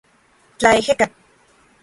Tlaejeka. 0.59 1.05